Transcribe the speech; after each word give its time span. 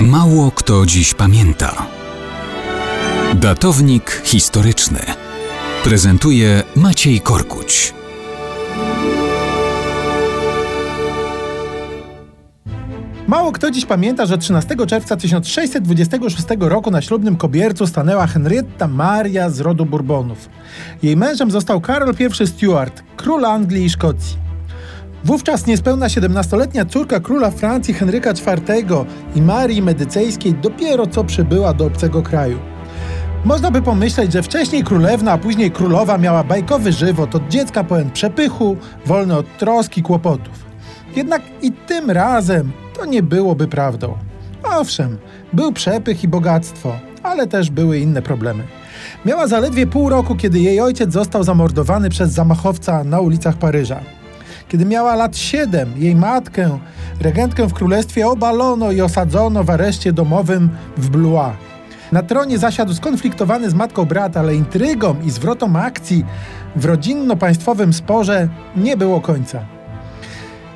Mało 0.00 0.50
kto 0.50 0.86
dziś 0.86 1.14
pamięta. 1.14 1.86
Datownik 3.34 4.22
historyczny 4.24 4.98
prezentuje 5.84 6.62
Maciej 6.76 7.20
Korkuć. 7.20 7.94
Mało 13.26 13.52
kto 13.52 13.70
dziś 13.70 13.86
pamięta, 13.86 14.26
że 14.26 14.38
13 14.38 14.76
czerwca 14.86 15.16
1626 15.16 16.48
roku 16.60 16.90
na 16.90 17.02
ślubnym 17.02 17.36
kobiercu 17.36 17.86
stanęła 17.86 18.26
Henrietta 18.26 18.88
Maria 18.88 19.50
z 19.50 19.60
rodu 19.60 19.86
Bourbonów. 19.86 20.48
Jej 21.02 21.16
mężem 21.16 21.50
został 21.50 21.80
Karol 21.80 22.14
I 22.42 22.46
Stuart, 22.46 23.02
król 23.16 23.44
Anglii 23.44 23.84
i 23.84 23.90
Szkocji. 23.90 24.45
Wówczas 25.24 25.66
niespełna 25.66 26.06
17-letnia 26.06 26.84
córka 26.84 27.20
króla 27.20 27.50
Francji 27.50 27.94
Henryka 27.94 28.30
IV 28.30 29.04
i 29.34 29.42
Marii 29.42 29.82
Medycejskiej 29.82 30.54
dopiero 30.54 31.06
co 31.06 31.24
przybyła 31.24 31.74
do 31.74 31.86
obcego 31.86 32.22
kraju. 32.22 32.58
Można 33.44 33.70
by 33.70 33.82
pomyśleć, 33.82 34.32
że 34.32 34.42
wcześniej 34.42 34.84
królewna, 34.84 35.32
a 35.32 35.38
później 35.38 35.70
królowa 35.70 36.18
miała 36.18 36.44
bajkowy 36.44 36.92
żywot 36.92 37.34
od 37.34 37.48
dziecka 37.48 37.84
pełen 37.84 38.10
przepychu, 38.10 38.76
wolny 39.06 39.36
od 39.36 39.56
troski, 39.58 40.02
kłopotów. 40.02 40.66
Jednak 41.16 41.42
i 41.62 41.72
tym 41.72 42.10
razem 42.10 42.72
to 42.98 43.04
nie 43.04 43.22
byłoby 43.22 43.68
prawdą. 43.68 44.14
Owszem, 44.64 45.18
był 45.52 45.72
przepych 45.72 46.24
i 46.24 46.28
bogactwo, 46.28 46.92
ale 47.22 47.46
też 47.46 47.70
były 47.70 47.98
inne 47.98 48.22
problemy. 48.22 48.64
Miała 49.24 49.46
zaledwie 49.46 49.86
pół 49.86 50.08
roku, 50.08 50.36
kiedy 50.36 50.58
jej 50.58 50.80
ojciec 50.80 51.12
został 51.12 51.44
zamordowany 51.44 52.10
przez 52.10 52.32
zamachowca 52.32 53.04
na 53.04 53.20
ulicach 53.20 53.56
Paryża. 53.56 54.00
Kiedy 54.76 54.88
miała 54.90 55.14
lat 55.14 55.36
7, 55.36 55.92
jej 55.96 56.16
matkę, 56.16 56.78
regentkę 57.20 57.66
w 57.66 57.72
królestwie, 57.72 58.28
obalono 58.28 58.92
i 58.92 59.00
osadzono 59.00 59.64
w 59.64 59.70
areszcie 59.70 60.12
domowym 60.12 60.70
w 60.96 61.08
Blois. 61.08 61.52
Na 62.12 62.22
tronie 62.22 62.58
zasiadł 62.58 62.94
skonfliktowany 62.94 63.70
z 63.70 63.74
matką 63.74 64.04
brat, 64.04 64.36
ale 64.36 64.54
intrygom 64.54 65.24
i 65.24 65.30
zwrotom 65.30 65.76
akcji 65.76 66.24
w 66.76 66.84
rodzinno-państwowym 66.84 67.92
sporze 67.92 68.48
nie 68.76 68.96
było 68.96 69.20
końca. 69.20 69.60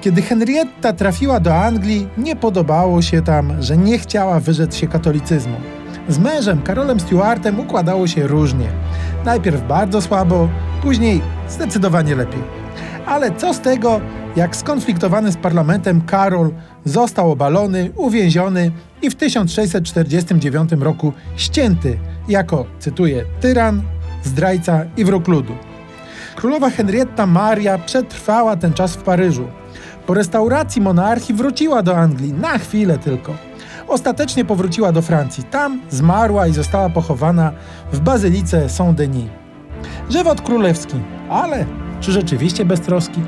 Kiedy 0.01 0.23
Henrietta 0.23 0.93
trafiła 0.93 1.41
do 1.41 1.56
Anglii, 1.56 2.09
nie 2.19 2.37
podobało 2.37 3.03
się 3.03 3.23
tam, 3.23 3.62
że 3.62 3.77
nie 3.77 3.98
chciała 3.98 4.41
wyrzec 4.41 4.77
się 4.77 4.89
katolicyzmu. 4.89 5.56
Z 6.09 6.19
mężem, 6.19 6.62
Karolem 6.62 7.01
Stuartem, 7.01 7.61
układało 7.61 8.06
się 8.06 8.27
różnie. 8.27 8.67
Najpierw 9.25 9.69
bardzo 9.69 10.03
słabo, 10.03 10.48
później 10.83 11.21
zdecydowanie 11.48 12.15
lepiej. 12.15 12.61
Ale 13.06 13.37
co 13.37 13.55
z 13.55 13.61
tego, 13.61 14.01
jak 14.37 14.56
skonfliktowany 14.56 15.33
z 15.33 15.37
parlamentem 15.37 16.01
Karol 16.01 16.51
został 16.84 17.33
obalony, 17.33 17.91
uwięziony 17.97 18.73
i 19.03 19.11
w 19.11 19.15
1649 19.15 20.73
roku 20.73 21.12
ścięty 21.37 21.98
jako, 22.28 22.67
cytuję, 22.78 23.25
tyran, 23.41 23.83
zdrajca 24.23 24.84
i 24.97 25.05
wróg 25.05 25.28
ludu. 25.28 25.53
Królowa 26.37 26.71
Henrietta 26.71 27.27
Maria 27.27 27.78
przetrwała 27.78 28.56
ten 28.56 28.73
czas 28.73 28.97
w 28.97 29.03
Paryżu. 29.03 29.48
Po 30.06 30.15
restauracji 30.15 30.83
monarchii 30.83 31.34
wróciła 31.34 31.83
do 31.83 31.97
Anglii, 31.97 32.33
na 32.33 32.59
chwilę 32.59 32.98
tylko. 32.98 33.34
Ostatecznie 33.89 34.45
powróciła 34.45 34.93
do 34.93 35.03
Francji. 35.03 35.45
Tam 35.45 35.81
zmarła 35.91 36.47
i 36.47 36.53
została 36.53 36.91
pochowana 36.91 37.53
w 37.93 38.01
bazylice 38.01 38.69
Saint-Denis. 38.69 39.28
Żywot 40.11 40.41
królewski, 40.41 40.97
ale 41.31 41.67
czy 42.01 42.12
rzeczywiście 42.12 42.65
bez 42.65 42.81
troski? 42.81 43.20